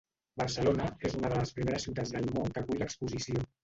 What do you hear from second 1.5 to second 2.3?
primeres ciutats del